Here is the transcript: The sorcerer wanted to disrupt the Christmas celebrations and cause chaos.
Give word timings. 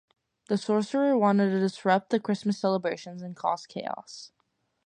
The 0.47 0.57
sorcerer 0.57 1.15
wanted 1.15 1.51
to 1.51 1.59
disrupt 1.59 2.09
the 2.09 2.19
Christmas 2.19 2.57
celebrations 2.57 3.21
and 3.21 3.35
cause 3.35 3.67
chaos. 3.67 4.31